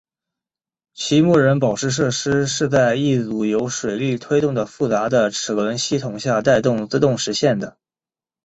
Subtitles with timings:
[0.95, 7.77] 其木人宝石设施是在一组由水力推动的复杂的齿轮系统的带动下自动实现的。